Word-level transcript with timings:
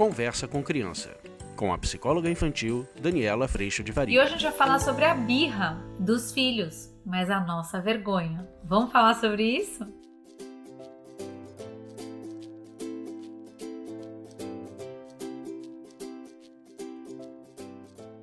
Conversa 0.00 0.48
com 0.48 0.62
Criança, 0.62 1.14
com 1.54 1.74
a 1.74 1.76
psicóloga 1.76 2.30
infantil 2.30 2.88
Daniela 3.02 3.46
Freixo 3.46 3.84
de 3.84 3.92
Varia. 3.92 4.16
E 4.16 4.18
hoje 4.18 4.28
a 4.28 4.32
gente 4.32 4.44
vai 4.44 4.52
falar 4.52 4.78
sobre 4.78 5.04
a 5.04 5.12
birra 5.12 5.78
dos 5.98 6.32
filhos, 6.32 6.90
mas 7.04 7.28
a 7.28 7.38
nossa 7.38 7.82
vergonha. 7.82 8.48
Vamos 8.64 8.90
falar 8.90 9.12
sobre 9.12 9.44
isso? 9.44 9.86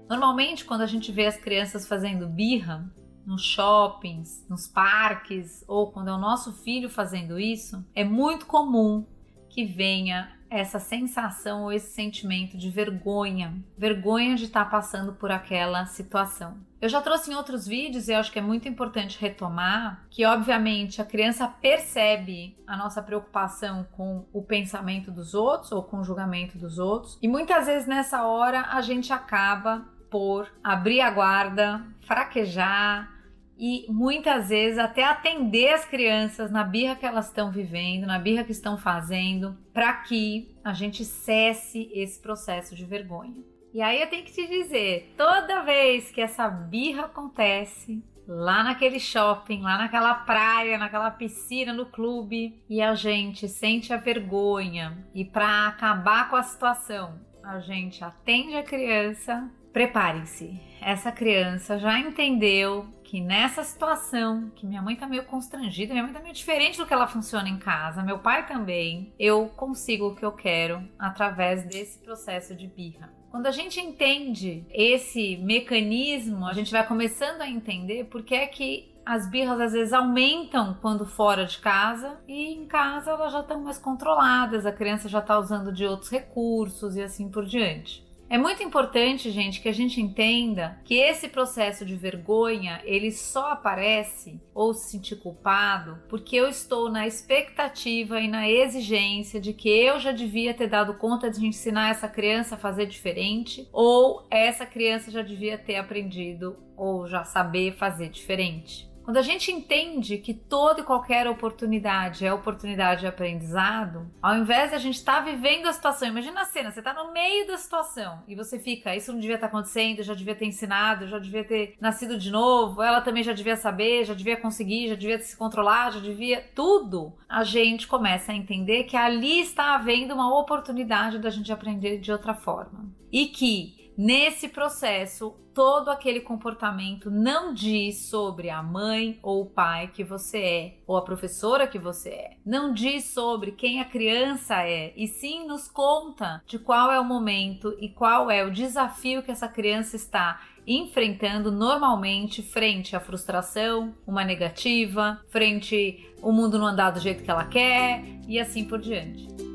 Normalmente, 0.10 0.66
quando 0.66 0.82
a 0.82 0.88
gente 0.88 1.12
vê 1.12 1.28
as 1.28 1.38
crianças 1.38 1.88
fazendo 1.88 2.28
birra, 2.28 2.92
nos 3.24 3.44
shoppings, 3.46 4.44
nos 4.50 4.68
parques, 4.68 5.64
ou 5.68 5.92
quando 5.92 6.10
é 6.10 6.14
o 6.14 6.18
nosso 6.18 6.54
filho 6.54 6.90
fazendo 6.90 7.40
isso, 7.40 7.86
é 7.94 8.04
muito 8.04 8.48
comum 8.48 9.06
que 9.48 9.64
venha 9.64 10.37
essa 10.50 10.80
sensação 10.80 11.64
ou 11.64 11.72
esse 11.72 11.92
sentimento 11.94 12.58
de 12.58 12.70
vergonha, 12.70 13.54
vergonha 13.78 14.36
de 14.36 14.46
estar 14.46 14.66
passando 14.66 15.14
por 15.14 15.32
aquela 15.32 15.86
situação. 15.86 16.58
Eu 16.80 16.90
já 16.90 17.02
trouxe 17.02 17.32
em 17.32 17.36
outros 17.36 17.68
vídeos 17.68 18.08
e 18.08 18.14
acho 18.14 18.32
que 18.32 18.38
é 18.38 18.42
muito 18.42 18.68
importante 18.68 19.20
retomar 19.20 20.06
que, 20.12 20.24
obviamente, 20.26 21.02
a 21.02 21.06
criança 21.06 21.48
percebe 21.48 22.56
a 22.68 22.78
nossa 22.78 23.02
preocupação 23.02 23.88
com 23.94 24.26
o 24.32 24.44
pensamento 24.44 25.12
dos 25.12 25.34
outros 25.34 25.72
ou 25.72 25.82
com 25.82 26.00
o 26.00 26.04
julgamento 26.04 26.58
dos 26.58 26.78
outros, 26.78 27.18
e 27.22 27.28
muitas 27.28 27.66
vezes 27.66 27.88
nessa 27.88 28.28
hora 28.28 28.68
a 28.70 28.82
gente 28.82 29.12
acaba 29.12 29.86
por 30.10 30.48
abrir 30.64 31.02
a 31.02 31.10
guarda, 31.10 31.84
fraquejar, 32.02 33.17
e 33.58 33.86
muitas 33.90 34.50
vezes 34.50 34.78
até 34.78 35.04
atender 35.04 35.74
as 35.74 35.86
crianças 35.86 36.52
na 36.52 36.64
birra 36.64 36.96
que 36.96 37.06
elas 37.06 37.28
estão 37.28 37.52
vivendo, 37.52 38.06
na 38.06 38.20
birra 38.20 38.44
que 38.44 38.52
estão 38.52 38.78
fazendo, 38.78 39.58
para 39.74 39.94
que 39.94 40.56
a 40.64 40.74
gente 40.74 41.04
cesse 41.04 41.90
esse 41.94 42.20
processo 42.20 42.76
de 42.76 42.86
vergonha. 42.86 43.44
E 43.74 43.82
aí 43.82 44.02
eu 44.02 44.08
tenho 44.08 44.24
que 44.24 44.34
te 44.34 44.48
dizer, 44.48 45.14
toda 45.18 45.64
vez 45.64 46.12
que 46.12 46.22
essa 46.22 46.48
birra 46.48 47.06
acontece, 47.06 48.04
lá 48.28 48.64
naquele 48.64 49.00
shopping, 49.00 49.62
lá 49.62 49.78
naquela 49.78 50.14
praia, 50.14 50.78
naquela 50.78 51.10
piscina, 51.12 51.74
no 51.74 51.86
clube, 51.86 52.62
e 52.70 52.82
a 52.82 52.94
gente 52.94 53.48
sente 53.48 53.94
a 53.94 53.98
vergonha, 53.98 54.98
e 55.14 55.24
para 55.24 55.68
acabar 55.68 56.30
com 56.30 56.36
a 56.36 56.44
situação, 56.44 57.20
a 57.44 57.60
gente 57.60 58.04
atende 58.04 58.56
a 58.56 58.64
criança, 58.64 59.50
preparem-se. 59.72 60.60
Essa 60.82 61.12
criança 61.12 61.78
já 61.78 62.00
entendeu 62.00 62.88
que 63.04 63.22
nessa 63.22 63.64
situação, 63.64 64.52
que 64.56 64.66
minha 64.66 64.82
mãe 64.82 64.96
tá 64.96 65.08
meio 65.08 65.24
constrangida, 65.24 65.94
minha 65.94 66.04
mãe 66.04 66.14
tá 66.14 66.20
meio 66.20 66.34
diferente 66.34 66.78
do 66.78 66.86
que 66.86 66.94
ela 66.94 67.08
funciona 67.08 67.48
em 67.48 67.58
casa, 67.58 68.04
meu 68.04 68.20
pai 68.20 68.46
também, 68.46 69.14
eu 69.18 69.48
consigo 69.56 70.08
o 70.08 70.16
que 70.16 70.26
eu 70.26 70.32
quero 70.34 70.84
através 71.00 71.64
desse 71.64 72.00
processo 72.00 72.54
de 72.54 72.68
birra. 72.68 73.12
Quando 73.32 73.48
a 73.48 73.52
gente 73.52 73.80
entende 73.80 74.66
esse 74.70 75.38
mecanismo, 75.38 76.46
a 76.46 76.54
gente 76.54 76.72
vai 76.72 76.86
começando 76.86 77.42
a 77.42 77.50
entender 77.50 78.06
por 78.06 78.24
que 78.24 78.36
é 78.36 78.48
que 78.48 78.94
as 79.06 79.30
birras 79.30 79.62
às 79.62 79.72
vezes 79.74 79.94
aumentam 79.94 80.78
quando 80.82 81.06
fora 81.06 81.46
de 81.46 81.60
casa 81.60 82.20
e 82.28 82.54
em 82.54 82.66
casa 82.66 83.12
elas 83.12 83.32
já 83.32 83.40
estão 83.40 83.62
mais 83.62 83.78
controladas, 83.78 84.66
a 84.66 84.72
criança 84.72 85.08
já 85.08 85.20
está 85.20 85.40
usando 85.40 85.72
de 85.72 85.86
outros 85.86 86.12
recursos 86.12 86.96
e 86.98 87.02
assim 87.02 87.30
por 87.30 87.46
diante. 87.46 88.07
É 88.30 88.38
muito 88.38 88.62
importante, 88.62 89.32
gente, 89.32 89.62
que 89.62 89.70
a 89.70 89.74
gente 89.74 90.02
entenda 90.02 90.78
que 90.84 90.96
esse 90.96 91.30
processo 91.30 91.86
de 91.86 91.96
vergonha, 91.96 92.82
ele 92.84 93.10
só 93.10 93.54
aparece 93.54 94.42
ou 94.54 94.74
se 94.74 94.92
sentir 94.92 95.16
culpado 95.16 95.98
porque 96.10 96.36
eu 96.36 96.50
estou 96.50 96.92
na 96.92 97.08
expectativa 97.08 98.20
e 98.20 98.28
na 98.28 98.50
exigência 98.50 99.40
de 99.40 99.54
que 99.54 99.70
eu 99.70 99.98
já 99.98 100.12
devia 100.12 100.54
ter 100.54 100.68
dado 100.68 100.96
conta 100.96 101.32
de 101.32 101.46
ensinar 101.46 101.92
essa 101.92 102.10
criança 102.10 102.56
a 102.56 102.58
fazer 102.58 102.88
diferente 102.88 103.66
ou 103.72 104.28
essa 104.30 104.66
criança 104.66 105.10
já 105.10 105.22
devia 105.22 105.58
ter 105.58 105.78
aprendido 105.78 106.58
ou 106.76 107.08
já 107.08 107.24
saber 107.24 107.76
fazer 107.78 108.10
diferente. 108.10 108.90
Quando 109.08 109.16
a 109.16 109.22
gente 109.22 109.54
entende 109.54 110.18
que 110.18 110.34
toda 110.34 110.82
e 110.82 110.84
qualquer 110.84 111.30
oportunidade 111.30 112.26
é 112.26 112.34
oportunidade 112.34 113.00
de 113.00 113.08
aprendizado, 113.08 114.12
ao 114.22 114.36
invés 114.36 114.72
de 114.72 114.76
a 114.76 114.80
gente 114.80 114.96
estar 114.96 115.20
tá 115.20 115.22
vivendo 115.22 115.66
a 115.66 115.72
situação, 115.72 116.10
imagina 116.10 116.42
a 116.42 116.44
cena, 116.44 116.72
você 116.72 116.80
está 116.80 116.94
no 116.94 117.14
meio 117.14 117.48
da 117.48 117.56
situação 117.56 118.22
e 118.28 118.36
você 118.36 118.60
fica, 118.60 118.94
isso 118.94 119.14
não 119.14 119.20
devia 119.22 119.36
estar 119.36 119.48
tá 119.48 119.54
acontecendo, 119.54 120.04
já 120.04 120.14
devia 120.14 120.36
ter 120.36 120.44
ensinado, 120.44 121.08
já 121.08 121.20
devia 121.20 121.46
ter 121.46 121.76
nascido 121.80 122.18
de 122.18 122.30
novo, 122.30 122.82
ela 122.82 123.00
também 123.00 123.24
já 123.24 123.32
devia 123.32 123.56
saber, 123.56 124.04
já 124.04 124.14
devia 124.14 124.36
conseguir, 124.36 124.90
já 124.90 124.96
devia 124.96 125.20
se 125.20 125.38
controlar, 125.38 125.94
já 125.94 126.02
devia 126.02 126.44
tudo. 126.54 127.14
A 127.30 127.46
gente 127.46 127.88
começa 127.88 128.34
a 128.34 128.36
entender 128.36 128.84
que 128.84 128.98
ali 128.98 129.40
está 129.40 129.76
havendo 129.76 130.14
uma 130.16 130.38
oportunidade 130.38 131.18
da 131.20 131.30
gente 131.30 131.50
aprender 131.50 132.00
de 132.00 132.12
outra 132.12 132.34
forma. 132.34 132.92
E 133.10 133.28
que 133.28 133.77
Nesse 133.98 134.48
processo, 134.48 135.36
todo 135.56 135.90
aquele 135.90 136.22
comportamento 136.22 137.10
não 137.10 137.52
diz 137.52 138.06
sobre 138.10 138.48
a 138.48 138.62
mãe 138.62 139.18
ou 139.24 139.42
o 139.42 139.46
pai 139.48 139.88
que 139.92 140.04
você 140.04 140.38
é, 140.38 140.74
ou 140.86 140.96
a 140.96 141.02
professora 141.02 141.66
que 141.66 141.80
você 141.80 142.10
é. 142.10 142.38
Não 142.46 142.72
diz 142.72 143.06
sobre 143.06 143.54
quem 143.54 143.82
a 143.82 143.86
criança 143.86 144.62
é, 144.62 144.94
e 144.96 145.08
sim 145.08 145.48
nos 145.48 145.68
conta 145.68 146.44
de 146.46 146.60
qual 146.60 146.92
é 146.92 147.00
o 147.00 147.04
momento 147.04 147.76
e 147.80 147.90
qual 147.90 148.30
é 148.30 148.46
o 148.46 148.52
desafio 148.52 149.24
que 149.24 149.32
essa 149.32 149.48
criança 149.48 149.96
está 149.96 150.42
enfrentando 150.68 151.52
normalmente 151.52 152.44
frente 152.44 152.96
à 152.96 153.00
frustração, 153.00 153.96
uma 154.06 154.24
negativa, 154.24 155.20
frente 155.30 156.08
o 156.22 156.32
mundo 156.32 156.60
não 156.60 156.68
andar 156.68 156.92
do 156.92 157.00
jeito 157.00 157.24
que 157.24 157.32
ela 157.32 157.46
quer 157.46 158.04
e 158.28 158.40
assim 158.40 158.64
por 158.64 158.80
diante. 158.80 159.47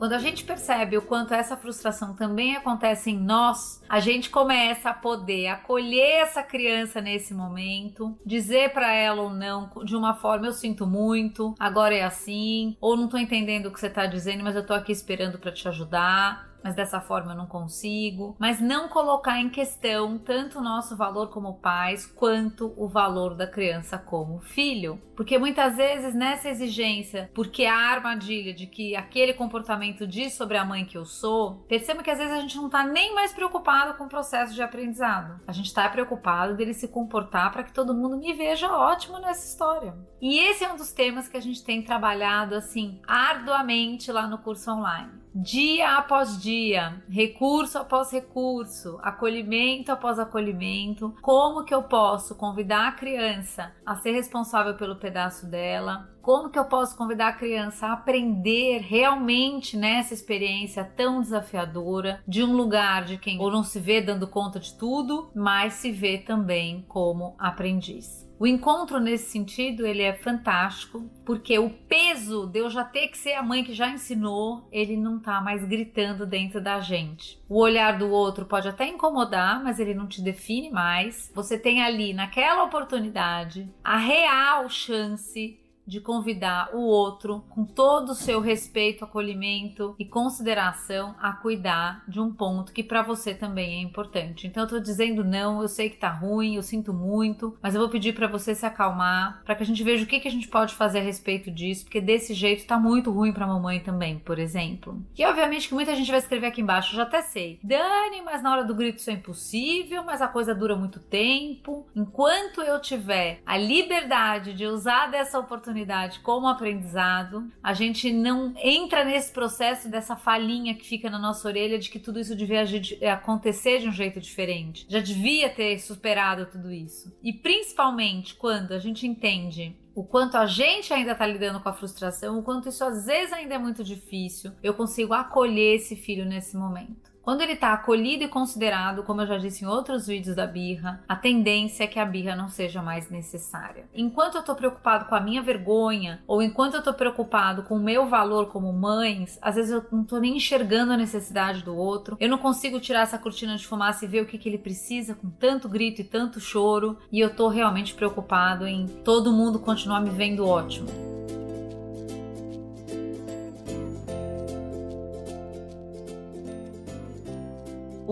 Quando 0.00 0.14
a 0.14 0.18
gente 0.18 0.44
percebe 0.44 0.96
o 0.96 1.02
quanto 1.02 1.34
essa 1.34 1.58
frustração 1.58 2.14
também 2.14 2.56
acontece 2.56 3.10
em 3.10 3.18
nós, 3.18 3.82
a 3.86 4.00
gente 4.00 4.30
começa 4.30 4.88
a 4.88 4.94
poder 4.94 5.48
acolher 5.48 6.22
essa 6.22 6.42
criança 6.42 7.02
nesse 7.02 7.34
momento, 7.34 8.18
dizer 8.24 8.72
para 8.72 8.94
ela 8.94 9.20
ou 9.20 9.28
não 9.28 9.70
de 9.84 9.94
uma 9.94 10.14
forma 10.14 10.46
eu 10.46 10.54
sinto 10.54 10.86
muito, 10.86 11.54
agora 11.60 11.94
é 11.94 12.02
assim, 12.02 12.78
ou 12.80 12.96
não 12.96 13.08
tô 13.08 13.18
entendendo 13.18 13.66
o 13.66 13.70
que 13.70 13.78
você 13.78 13.90
tá 13.90 14.06
dizendo, 14.06 14.42
mas 14.42 14.56
eu 14.56 14.64
tô 14.64 14.72
aqui 14.72 14.90
esperando 14.90 15.38
para 15.38 15.52
te 15.52 15.68
ajudar 15.68 16.49
mas 16.62 16.74
dessa 16.74 17.00
forma 17.00 17.32
eu 17.32 17.36
não 17.36 17.46
consigo. 17.46 18.36
Mas 18.38 18.60
não 18.60 18.88
colocar 18.88 19.38
em 19.38 19.50
questão 19.50 20.18
tanto 20.18 20.58
o 20.58 20.62
nosso 20.62 20.96
valor 20.96 21.28
como 21.28 21.54
pais 21.54 22.06
quanto 22.06 22.72
o 22.76 22.88
valor 22.88 23.34
da 23.34 23.46
criança 23.46 23.98
como 23.98 24.40
filho. 24.40 25.00
Porque 25.16 25.38
muitas 25.38 25.76
vezes 25.76 26.14
nessa 26.14 26.48
exigência, 26.48 27.30
porque 27.34 27.66
a 27.66 27.76
armadilha 27.76 28.54
de 28.54 28.66
que 28.66 28.96
aquele 28.96 29.34
comportamento 29.34 30.06
diz 30.06 30.34
sobre 30.34 30.56
a 30.56 30.64
mãe 30.64 30.84
que 30.84 30.96
eu 30.96 31.04
sou, 31.04 31.56
perceba 31.68 32.02
que 32.02 32.10
às 32.10 32.18
vezes 32.18 32.32
a 32.32 32.40
gente 32.40 32.56
não 32.56 32.66
está 32.66 32.84
nem 32.84 33.14
mais 33.14 33.32
preocupado 33.32 33.98
com 33.98 34.04
o 34.04 34.08
processo 34.08 34.54
de 34.54 34.62
aprendizado. 34.62 35.40
A 35.46 35.52
gente 35.52 35.66
está 35.66 35.88
preocupado 35.88 36.56
dele 36.56 36.72
se 36.72 36.88
comportar 36.88 37.52
para 37.52 37.64
que 37.64 37.72
todo 37.72 37.94
mundo 37.94 38.16
me 38.16 38.32
veja 38.32 38.72
ótimo 38.72 39.18
nessa 39.18 39.46
história. 39.46 39.94
E 40.20 40.38
esse 40.38 40.64
é 40.64 40.72
um 40.72 40.76
dos 40.76 40.92
temas 40.92 41.28
que 41.28 41.36
a 41.36 41.42
gente 41.42 41.64
tem 41.64 41.82
trabalhado 41.82 42.54
assim 42.54 43.00
arduamente 43.06 44.10
lá 44.12 44.26
no 44.26 44.38
curso 44.38 44.70
online 44.70 45.20
dia 45.34 45.96
após 45.96 46.40
dia, 46.40 47.02
recurso 47.08 47.78
após 47.78 48.10
recurso, 48.10 48.98
acolhimento 49.02 49.92
após 49.92 50.18
acolhimento, 50.18 51.14
como 51.22 51.64
que 51.64 51.74
eu 51.74 51.82
posso 51.82 52.34
convidar 52.34 52.88
a 52.88 52.92
criança 52.92 53.72
a 53.86 53.96
ser 53.96 54.12
responsável 54.12 54.74
pelo 54.74 54.96
pedaço 54.96 55.46
dela, 55.46 56.10
como 56.20 56.50
que 56.50 56.58
eu 56.58 56.64
posso 56.64 56.96
convidar 56.96 57.28
a 57.28 57.32
criança 57.32 57.86
a 57.86 57.92
aprender 57.92 58.80
realmente 58.80 59.76
nessa 59.76 60.14
experiência 60.14 60.84
tão 60.84 61.20
desafiadora 61.20 62.22
de 62.26 62.42
um 62.42 62.52
lugar 62.54 63.04
de 63.04 63.16
quem 63.16 63.38
ou 63.40 63.50
não 63.50 63.62
se 63.62 63.78
vê 63.78 64.00
dando 64.00 64.26
conta 64.26 64.60
de 64.60 64.74
tudo, 64.74 65.30
mas 65.34 65.74
se 65.74 65.90
vê 65.90 66.18
também 66.18 66.84
como 66.88 67.34
aprendiz. 67.38 68.29
O 68.40 68.46
encontro 68.46 68.98
nesse 68.98 69.30
sentido, 69.30 69.86
ele 69.86 70.00
é 70.00 70.14
fantástico, 70.14 71.10
porque 71.26 71.58
o 71.58 71.68
peso 71.68 72.46
de 72.46 72.60
eu 72.60 72.70
já 72.70 72.82
ter 72.82 73.08
que 73.08 73.18
ser 73.18 73.34
a 73.34 73.42
mãe 73.42 73.62
que 73.62 73.74
já 73.74 73.90
ensinou, 73.90 74.66
ele 74.72 74.96
não 74.96 75.20
tá 75.20 75.42
mais 75.42 75.62
gritando 75.62 76.24
dentro 76.24 76.58
da 76.58 76.80
gente. 76.80 77.38
O 77.46 77.60
olhar 77.60 77.98
do 77.98 78.08
outro 78.08 78.46
pode 78.46 78.66
até 78.66 78.88
incomodar, 78.88 79.62
mas 79.62 79.78
ele 79.78 79.92
não 79.92 80.06
te 80.06 80.22
define 80.22 80.70
mais. 80.70 81.30
Você 81.34 81.58
tem 81.58 81.82
ali 81.82 82.14
naquela 82.14 82.64
oportunidade 82.64 83.68
a 83.84 83.98
real 83.98 84.70
chance 84.70 85.60
de 85.90 86.00
convidar 86.00 86.70
o 86.72 86.82
outro 86.82 87.44
com 87.48 87.64
todo 87.64 88.10
o 88.10 88.14
seu 88.14 88.40
respeito, 88.40 89.04
acolhimento 89.04 89.96
e 89.98 90.04
consideração 90.04 91.16
a 91.20 91.32
cuidar 91.32 92.04
de 92.06 92.20
um 92.20 92.32
ponto 92.32 92.72
que 92.72 92.84
para 92.84 93.02
você 93.02 93.34
também 93.34 93.80
é 93.80 93.82
importante. 93.82 94.46
Então 94.46 94.62
eu 94.62 94.68
tô 94.68 94.78
dizendo 94.78 95.24
não, 95.24 95.60
eu 95.60 95.66
sei 95.66 95.90
que 95.90 95.96
tá 95.96 96.08
ruim, 96.08 96.54
eu 96.54 96.62
sinto 96.62 96.92
muito, 96.92 97.58
mas 97.60 97.74
eu 97.74 97.80
vou 97.80 97.90
pedir 97.90 98.14
para 98.14 98.28
você 98.28 98.54
se 98.54 98.64
acalmar, 98.64 99.42
para 99.44 99.56
que 99.56 99.64
a 99.64 99.66
gente 99.66 99.82
veja 99.82 100.04
o 100.04 100.06
que, 100.06 100.20
que 100.20 100.28
a 100.28 100.30
gente 100.30 100.46
pode 100.46 100.76
fazer 100.76 101.00
a 101.00 101.02
respeito 101.02 101.50
disso, 101.50 101.82
porque 101.84 102.00
desse 102.00 102.34
jeito 102.34 102.68
tá 102.68 102.78
muito 102.78 103.10
ruim 103.10 103.32
para 103.32 103.44
mamãe 103.44 103.80
também, 103.80 104.16
por 104.20 104.38
exemplo. 104.38 105.02
E 105.18 105.26
obviamente 105.26 105.66
que 105.66 105.74
muita 105.74 105.96
gente 105.96 106.10
vai 106.10 106.20
escrever 106.20 106.46
aqui 106.46 106.60
embaixo, 106.60 106.92
eu 106.92 106.98
já 106.98 107.02
até 107.02 107.20
sei. 107.20 107.58
Dani, 107.64 108.22
mas 108.24 108.44
na 108.44 108.52
hora 108.52 108.64
do 108.64 108.76
grito 108.76 108.98
isso 108.98 109.10
é 109.10 109.14
impossível, 109.14 110.04
mas 110.04 110.22
a 110.22 110.28
coisa 110.28 110.54
dura 110.54 110.76
muito 110.76 111.00
tempo. 111.00 111.84
Enquanto 111.96 112.62
eu 112.62 112.80
tiver 112.80 113.40
a 113.44 113.56
liberdade 113.56 114.54
de 114.54 114.66
usar 114.66 115.08
dessa 115.08 115.36
oportunidade 115.36 115.79
como 116.22 116.48
aprendizado, 116.48 117.50
a 117.62 117.72
gente 117.72 118.12
não 118.12 118.52
entra 118.56 119.04
nesse 119.04 119.32
processo 119.32 119.88
dessa 119.88 120.16
falhinha 120.16 120.74
que 120.74 120.86
fica 120.86 121.10
na 121.10 121.18
nossa 121.18 121.46
orelha 121.48 121.78
de 121.78 121.90
que 121.90 121.98
tudo 121.98 122.20
isso 122.20 122.34
devia 122.34 122.64
acontecer 123.12 123.80
de 123.80 123.88
um 123.88 123.92
jeito 123.92 124.20
diferente. 124.20 124.86
Já 124.88 125.00
devia 125.00 125.48
ter 125.48 125.78
superado 125.78 126.46
tudo 126.46 126.70
isso. 126.70 127.12
E 127.22 127.32
principalmente 127.32 128.34
quando 128.34 128.72
a 128.72 128.78
gente 128.78 129.06
entende 129.06 129.76
o 129.94 130.04
quanto 130.04 130.36
a 130.36 130.46
gente 130.46 130.92
ainda 130.92 131.12
está 131.12 131.26
lidando 131.26 131.60
com 131.60 131.68
a 131.68 131.74
frustração, 131.74 132.38
o 132.38 132.42
quanto 132.42 132.68
isso 132.68 132.84
às 132.84 133.06
vezes 133.06 133.32
ainda 133.32 133.54
é 133.54 133.58
muito 133.58 133.82
difícil, 133.82 134.52
eu 134.62 134.72
consigo 134.72 135.12
acolher 135.12 135.76
esse 135.76 135.96
filho 135.96 136.24
nesse 136.24 136.56
momento. 136.56 137.10
Quando 137.30 137.42
ele 137.42 137.52
está 137.52 137.72
acolhido 137.72 138.24
e 138.24 138.28
considerado, 138.28 139.04
como 139.04 139.20
eu 139.20 139.26
já 139.28 139.38
disse 139.38 139.64
em 139.64 139.68
outros 139.68 140.08
vídeos 140.08 140.34
da 140.34 140.48
birra, 140.48 141.00
a 141.08 141.14
tendência 141.14 141.84
é 141.84 141.86
que 141.86 142.00
a 142.00 142.04
birra 142.04 142.34
não 142.34 142.48
seja 142.48 142.82
mais 142.82 143.08
necessária. 143.08 143.84
Enquanto 143.94 144.34
eu 144.34 144.40
estou 144.40 144.56
preocupado 144.56 145.04
com 145.04 145.14
a 145.14 145.20
minha 145.20 145.40
vergonha, 145.40 146.20
ou 146.26 146.42
enquanto 146.42 146.74
eu 146.74 146.80
estou 146.80 146.92
preocupado 146.92 147.62
com 147.62 147.76
o 147.76 147.80
meu 147.80 148.08
valor 148.08 148.48
como 148.48 148.72
mães, 148.72 149.38
às 149.40 149.54
vezes 149.54 149.70
eu 149.70 149.86
não 149.92 150.02
estou 150.02 150.18
nem 150.18 150.38
enxergando 150.38 150.92
a 150.92 150.96
necessidade 150.96 151.62
do 151.62 151.76
outro, 151.76 152.16
eu 152.18 152.28
não 152.28 152.36
consigo 152.36 152.80
tirar 152.80 153.02
essa 153.02 153.16
cortina 153.16 153.56
de 153.56 153.64
fumaça 153.64 154.04
e 154.04 154.08
ver 154.08 154.24
o 154.24 154.26
que, 154.26 154.36
que 154.36 154.48
ele 154.48 154.58
precisa 154.58 155.14
com 155.14 155.30
tanto 155.30 155.68
grito 155.68 156.00
e 156.00 156.04
tanto 156.04 156.40
choro, 156.40 156.98
e 157.12 157.20
eu 157.20 157.28
estou 157.28 157.46
realmente 157.46 157.94
preocupado 157.94 158.66
em 158.66 158.88
todo 159.04 159.32
mundo 159.32 159.60
continuar 159.60 160.00
me 160.00 160.10
vendo 160.10 160.44
ótimo. 160.44 161.09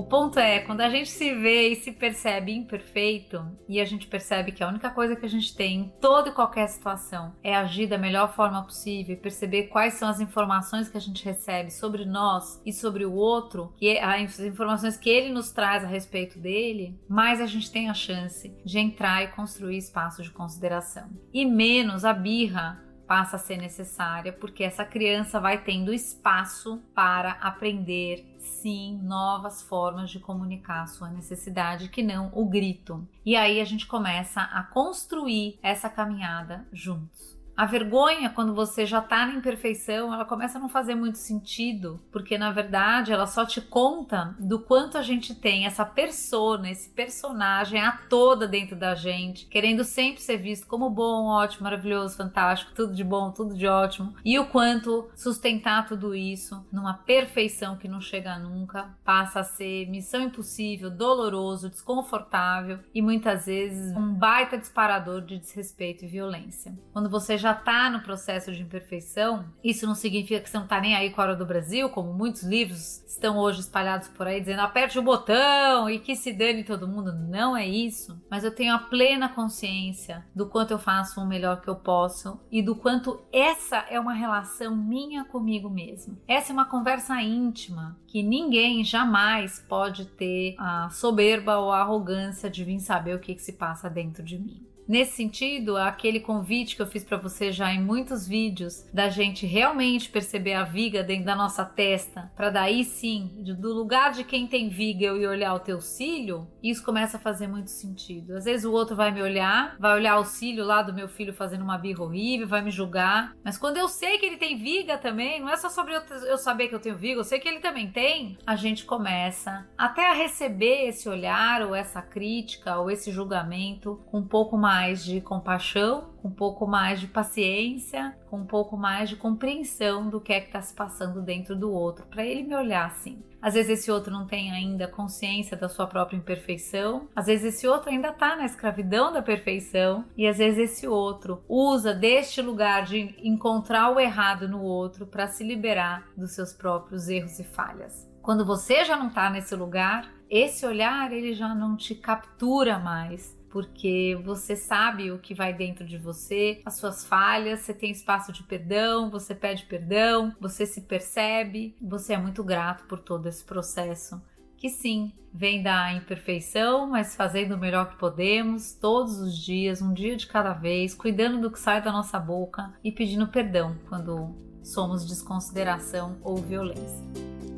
Ponto 0.08 0.38
é, 0.38 0.60
quando 0.60 0.81
a 0.81 0.88
gente 0.88 1.10
se 1.10 1.34
vê 1.34 1.69
e 1.69 1.76
se 1.76 1.93
percebe 1.93 2.52
imperfeito, 2.52 3.44
e 3.69 3.81
a 3.81 3.84
gente 3.84 4.06
percebe 4.06 4.52
que 4.52 4.62
a 4.62 4.69
única 4.69 4.90
coisa 4.90 5.14
que 5.14 5.26
a 5.26 5.28
gente 5.28 5.55
tem 5.55 5.81
em 5.81 5.88
toda 6.00 6.31
e 6.31 6.32
qualquer 6.32 6.66
situação 6.69 7.34
é 7.43 7.55
agir 7.55 7.87
da 7.87 7.99
melhor 7.99 8.34
forma 8.34 8.62
possível 8.62 9.14
e 9.14 9.19
perceber 9.19 9.64
quais 9.64 9.94
são 9.94 10.08
as 10.08 10.20
informações 10.20 10.88
que 10.88 10.96
a 10.96 11.00
gente 11.00 11.25
recebe 11.25 11.70
sobre 11.70 12.05
nós 12.05 12.60
e 12.64 12.72
sobre 12.72 13.05
o 13.05 13.12
outro, 13.12 13.72
que 13.76 13.88
é 13.88 14.02
as 14.02 14.40
informações 14.40 14.96
que 14.96 15.10
ele 15.10 15.32
nos 15.32 15.50
traz 15.50 15.84
a 15.84 15.88
respeito 15.88 16.38
dele, 16.38 16.99
mais 17.08 17.40
a 17.40 17.46
gente 17.46 17.70
tem 17.70 17.88
a 17.88 17.94
chance 17.94 18.52
de 18.64 18.78
entrar 18.78 19.22
e 19.22 19.28
construir 19.28 19.76
espaço 19.76 20.22
de 20.22 20.31
consideração. 20.31 21.08
E 21.32 21.44
menos 21.44 22.04
a 22.04 22.12
birra 22.12 22.88
passa 23.08 23.37
a 23.37 23.38
ser 23.38 23.56
necessária, 23.56 24.32
porque 24.34 24.62
essa 24.62 24.84
criança 24.84 25.40
vai 25.40 25.64
tendo 25.64 25.94
espaço 25.94 26.82
para 26.94 27.31
aprender 27.40 28.37
sim 28.38 29.00
novas 29.02 29.62
formas 29.62 30.10
de 30.10 30.20
comunicar 30.20 30.82
a 30.82 30.87
sua 30.87 31.08
necessidade 31.08 31.88
que 31.88 32.02
não 32.02 32.31
o 32.34 32.44
grito. 32.44 33.08
E 33.25 33.34
aí 33.34 33.60
a 33.60 33.64
gente 33.64 33.87
começa 33.87 34.43
a 34.43 34.62
construir 34.62 35.58
essa 35.62 35.88
caminhada 35.88 36.69
juntos. 36.70 37.38
A 37.58 37.66
vergonha, 37.66 38.31
quando 38.31 38.55
você 38.55 38.87
já 38.87 39.00
tá 39.00 39.26
na 39.26 39.34
imperfeição, 39.34 40.14
ela 40.14 40.25
começa 40.25 40.58
a 40.58 40.60
não 40.60 40.69
fazer 40.69 40.94
muito 40.94 41.19
sentido, 41.19 42.00
porque 42.12 42.38
na 42.38 42.52
verdade 42.52 43.10
ela 43.10 43.26
só 43.26 43.44
te 43.44 43.60
conta 43.60 44.37
do 44.38 44.60
quanto 44.60 44.96
a 44.96 45.02
gente 45.02 45.34
tem 45.34 45.66
essa 45.66 45.84
persona, 45.84 46.70
esse 46.70 46.88
personagem 46.90 47.81
a 47.81 47.90
toda 48.08 48.46
dentro 48.46 48.76
da 48.76 48.94
gente, 48.94 49.46
querendo 49.46 49.82
sempre 49.82 50.22
ser 50.22 50.37
visto 50.37 50.69
como 50.69 50.88
bom, 50.88 51.26
ótimo, 51.26 51.64
maravilhoso, 51.64 52.16
fantástico, 52.16 52.70
tudo 52.76 52.94
de 52.94 53.02
bom, 53.02 53.32
tudo 53.32 53.56
de 53.56 53.66
ótimo, 53.66 54.14
e 54.25 54.38
o 54.38 54.46
quanto 54.46 55.11
sustentar 55.16 55.84
tudo 55.84 56.14
isso 56.14 56.64
numa 56.70 56.94
perfeição 56.94 57.76
que 57.76 57.88
não 57.88 58.00
chega 58.00 58.38
nunca 58.38 58.96
passa 59.04 59.40
a 59.40 59.44
ser 59.44 59.90
missão 59.90 60.22
impossível, 60.22 60.90
doloroso, 60.90 61.69
desconfortável 61.69 62.78
e 62.94 63.02
muitas 63.02 63.46
vezes 63.46 63.96
um 63.96 64.14
baita 64.14 64.56
disparador 64.56 65.22
de 65.22 65.40
desrespeito 65.40 66.04
e 66.04 66.08
violência. 66.08 66.78
Quando 66.93 67.11
você 67.11 67.37
já 67.37 67.48
já 67.49 67.53
está 67.53 67.91
no 67.91 68.00
processo 68.00 68.53
de 68.53 68.62
imperfeição, 68.62 69.47
isso 69.65 69.87
não 69.87 69.95
significa 69.95 70.41
que 70.41 70.50
você 70.50 70.56
não 70.56 70.65
está 70.65 70.81
nem 70.81 70.95
aí 70.95 71.11
com 71.11 71.21
a 71.21 71.25
hora 71.25 71.37
do 71.37 71.47
Brasil, 71.47 71.89
como 71.89 72.12
muitos 72.12 72.43
livros 72.43 73.03
estão 73.06 73.39
hoje 73.39 73.61
espalhados 73.61 74.09
por 74.09 74.27
aí 74.27 74.41
dizendo 74.41 74.61
aperte 74.61 74.99
o 74.99 75.03
botão 75.03 75.89
e 75.89 75.99
que 75.99 76.15
se 76.15 76.33
dane 76.33 76.62
todo 76.62 76.87
mundo. 76.87 77.12
Não 77.12 77.56
é 77.56 77.67
isso. 77.67 78.21
Mas 78.31 78.45
eu 78.45 78.55
tenho 78.55 78.75
a 78.75 78.79
plena 78.79 79.29
consciência 79.29 80.25
do 80.35 80.47
quanto 80.47 80.73
eu 80.73 80.79
faço 80.79 81.21
o 81.21 81.27
melhor 81.27 81.61
que 81.61 81.69
eu 81.69 81.77
posso 81.77 82.39
e 82.50 82.61
do 82.62 82.77
quanto 82.77 83.21
essa 83.33 83.79
é 83.89 83.99
uma 83.99 84.12
relação 84.12 84.77
minha 84.77 85.25
comigo 85.25 85.71
mesma. 85.71 86.19
Essa 86.29 86.53
é 86.53 86.55
uma 86.55 86.67
conversa 86.67 87.21
íntima 87.23 87.97
que 88.06 88.23
ninguém 88.23 88.85
jamais 88.85 89.65
pode 89.69 90.05
ter 90.05 90.55
a 90.59 90.91
soberba 90.91 91.59
ou 91.59 91.73
a 91.73 91.81
arrogância 91.81 92.50
de 92.50 92.65
vir 92.65 92.81
saber 92.81 93.15
o 93.15 93.19
que, 93.19 93.35
que 93.35 93.43
se 93.43 93.53
passa 93.55 93.89
dentro 93.89 94.23
de 94.23 94.39
mim. 94.39 94.69
Nesse 94.88 95.17
sentido, 95.17 95.76
aquele 95.76 96.19
convite 96.19 96.75
que 96.75 96.81
eu 96.81 96.87
fiz 96.87 97.05
para 97.05 97.19
você 97.19 97.52
já 97.52 97.70
em 97.70 97.79
muitos 97.79 98.26
vídeos, 98.26 98.88
da 98.90 99.11
gente 99.11 99.44
realmente 99.44 100.08
perceber 100.08 100.55
a 100.55 100.64
viga 100.64 101.02
dentro 101.02 101.26
da 101.26 101.37
nossa 101.37 101.62
testa, 101.62 102.32
para 102.35 102.49
daí 102.49 102.82
sim, 102.82 103.31
do 103.61 103.75
lugar 103.75 104.12
de 104.12 104.25
quem 104.25 104.46
tem 104.46 104.70
viga 104.70 105.05
eu 105.05 105.20
ir 105.20 105.26
olhar 105.26 105.52
o 105.52 105.61
teu 105.61 105.79
cílio, 105.79 106.49
isso 106.62 106.82
começa 106.82 107.19
a 107.19 107.20
fazer 107.20 107.46
muito 107.46 107.69
sentido. 107.69 108.35
Às 108.35 108.46
vezes 108.46 108.64
o 108.64 108.73
outro 108.73 108.96
vai 108.96 109.11
me 109.11 109.20
olhar, 109.20 109.76
vai 109.79 109.94
olhar 109.94 110.19
o 110.19 110.25
cílio 110.25 110.64
lá 110.64 110.81
do 110.81 110.94
meu 110.94 111.06
filho 111.06 111.35
fazendo 111.35 111.64
uma 111.64 111.76
birra 111.76 112.02
horrível, 112.02 112.49
vai 112.49 112.62
me 112.62 112.70
julgar, 112.70 113.37
mas 113.44 113.58
quando 113.58 113.76
eu 113.76 113.88
sei 113.88 114.17
que 114.17 114.25
ele 114.25 114.38
tem 114.38 114.56
viga 114.56 114.96
também, 114.96 115.38
não 115.38 115.50
é 115.50 115.56
só 115.58 115.69
sobre 115.69 115.93
eu 115.94 116.38
saber 116.38 116.69
que 116.69 116.75
eu 116.75 116.81
tenho 116.81 116.96
viga, 116.96 117.20
eu 117.20 117.25
sei 117.25 117.38
que 117.38 117.46
ele 117.46 117.61
também 117.61 117.90
tem, 117.90 118.38
a 118.46 118.56
gente 118.56 118.87
começa 118.87 119.69
até 119.76 120.11
a 120.11 120.14
receber 120.14 120.88
esse 120.88 121.11
olhar 121.11 121.61
ou 121.61 121.75
essa 121.75 122.00
crítica 122.00 122.79
ou 122.79 122.90
esse 122.90 123.12
julgamento 123.12 124.00
com 124.06 124.20
um 124.20 124.26
pouco 124.26 124.56
mais 124.56 124.77
mais 124.78 125.04
de 125.04 125.20
compaixão, 125.20 126.10
com 126.22 126.28
um 126.28 126.32
pouco 126.32 126.64
mais 126.64 127.00
de 127.00 127.08
paciência, 127.08 128.16
com 128.30 128.38
um 128.38 128.46
pouco 128.46 128.76
mais 128.76 129.08
de 129.08 129.16
compreensão 129.16 130.08
do 130.08 130.20
que 130.20 130.32
é 130.32 130.40
que 130.40 130.46
está 130.46 130.62
se 130.62 130.72
passando 130.72 131.20
dentro 131.20 131.56
do 131.56 131.72
outro, 131.72 132.06
para 132.06 132.25
ele 132.25 132.44
me 132.44 132.54
olhar 132.54 132.86
assim. 132.86 133.20
Às 133.42 133.54
vezes 133.54 133.80
esse 133.80 133.90
outro 133.90 134.12
não 134.12 134.25
tem 134.25 134.52
ainda 134.52 134.86
consciência 134.86 135.56
da 135.56 135.69
sua 135.69 135.88
própria 135.88 136.16
imperfeição, 136.16 137.08
às 137.14 137.26
vezes 137.26 137.56
esse 137.56 137.66
outro 137.66 137.90
ainda 137.90 138.10
está 138.10 138.36
na 138.36 138.44
escravidão 138.44 139.12
da 139.12 139.20
perfeição, 139.20 140.04
e 140.16 140.28
às 140.28 140.38
vezes 140.38 140.70
esse 140.70 140.86
outro 140.86 141.42
usa 141.48 141.92
deste 141.92 142.40
lugar 142.40 142.84
de 142.84 143.16
encontrar 143.20 143.90
o 143.90 143.98
errado 143.98 144.48
no 144.48 144.62
outro 144.62 145.08
para 145.08 145.26
se 145.26 145.42
liberar 145.42 146.06
dos 146.16 146.36
seus 146.36 146.52
próprios 146.52 147.08
erros 147.08 147.40
e 147.40 147.44
falhas. 147.44 148.08
Quando 148.22 148.44
você 148.44 148.84
já 148.84 148.96
não 148.96 149.08
está 149.08 149.28
nesse 149.28 149.56
lugar, 149.56 150.08
esse 150.30 150.66
olhar 150.66 151.11
ele 151.12 151.32
já 151.32 151.54
não 151.54 151.76
te 151.76 151.94
captura 151.94 152.78
mais, 152.78 153.38
porque 153.50 154.19
você 154.25 154.55
sabe 154.55 155.11
o 155.11 155.19
que 155.19 155.35
vai 155.35 155.52
dentro 155.52 155.87
de 155.87 155.97
você, 155.97 156.61
as 156.64 156.75
suas 156.75 157.05
falhas, 157.05 157.61
você 157.61 157.75
tem 157.75 157.90
espaço 157.90 158.33
de 158.33 158.43
perdão, 158.43 159.11
você 159.11 159.35
pede 159.35 159.64
perdão, 159.64 160.35
você 160.40 160.67
se 160.67 160.83
percebe, 160.83 161.76
você 161.81 162.14
é 162.14 162.19
muito 162.19 162.45
grato 162.45 162.85
por 162.85 162.99
todo 162.99 163.26
esse 163.26 163.45
processo. 163.45 164.21
Que 164.57 164.69
sim, 164.69 165.12
vem 165.33 165.62
da 165.62 165.93
imperfeição, 165.93 166.88
mas 166.88 167.14
fazendo 167.14 167.55
o 167.55 167.59
melhor 167.59 167.90
que 167.90 167.97
podemos, 167.97 168.73
todos 168.75 169.19
os 169.21 169.37
dias, 169.37 169.81
um 169.81 169.95
dia 169.95 170.17
de 170.17 170.26
cada 170.26 170.52
vez, 170.52 170.95
cuidando 170.95 171.40
do 171.40 171.50
que 171.50 171.61
sai 171.61 171.81
da 171.81 171.93
nossa 171.93 172.19
boca 172.19 172.73
e 172.83 172.90
pedindo 172.90 173.28
perdão 173.28 173.76
quando 173.88 174.35
somos 174.62 175.07
desconsideração 175.07 176.19
ou 176.23 176.37
violência. 176.37 177.58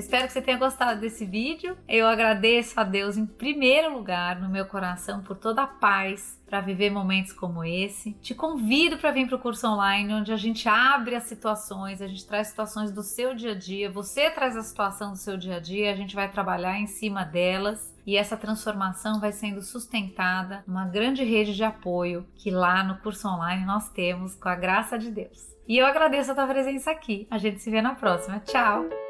Espero 0.00 0.26
que 0.26 0.32
você 0.32 0.40
tenha 0.40 0.56
gostado 0.56 0.98
desse 0.98 1.26
vídeo. 1.26 1.76
Eu 1.86 2.06
agradeço 2.06 2.80
a 2.80 2.84
Deus 2.84 3.18
em 3.18 3.26
primeiro 3.26 3.92
lugar 3.92 4.40
no 4.40 4.48
meu 4.48 4.64
coração 4.64 5.22
por 5.22 5.36
toda 5.36 5.62
a 5.62 5.66
paz 5.66 6.40
para 6.46 6.62
viver 6.62 6.90
momentos 6.90 7.34
como 7.34 7.62
esse. 7.62 8.14
Te 8.14 8.34
convido 8.34 8.96
para 8.96 9.10
vir 9.10 9.26
para 9.26 9.36
o 9.36 9.38
curso 9.38 9.68
online, 9.68 10.14
onde 10.14 10.32
a 10.32 10.38
gente 10.38 10.66
abre 10.66 11.14
as 11.14 11.24
situações, 11.24 12.00
a 12.00 12.08
gente 12.08 12.26
traz 12.26 12.48
situações 12.48 12.90
do 12.90 13.02
seu 13.02 13.34
dia 13.34 13.52
a 13.52 13.54
dia, 13.54 13.90
você 13.90 14.30
traz 14.30 14.56
a 14.56 14.62
situação 14.62 15.10
do 15.12 15.18
seu 15.18 15.36
dia 15.36 15.56
a 15.56 15.60
dia, 15.60 15.92
a 15.92 15.94
gente 15.94 16.14
vai 16.14 16.30
trabalhar 16.30 16.80
em 16.80 16.86
cima 16.86 17.22
delas 17.22 17.94
e 18.06 18.16
essa 18.16 18.38
transformação 18.38 19.20
vai 19.20 19.32
sendo 19.32 19.60
sustentada 19.60 20.64
numa 20.66 20.86
grande 20.86 21.22
rede 21.22 21.54
de 21.54 21.62
apoio 21.62 22.26
que 22.36 22.50
lá 22.50 22.82
no 22.82 22.96
curso 22.96 23.28
online 23.28 23.66
nós 23.66 23.90
temos 23.90 24.34
com 24.34 24.48
a 24.48 24.54
graça 24.54 24.98
de 24.98 25.10
Deus. 25.10 25.50
E 25.68 25.76
eu 25.76 25.84
agradeço 25.86 26.32
a 26.32 26.34
tua 26.34 26.46
presença 26.46 26.90
aqui. 26.90 27.28
A 27.30 27.36
gente 27.36 27.60
se 27.60 27.70
vê 27.70 27.82
na 27.82 27.94
próxima. 27.94 28.40
Tchau! 28.40 29.09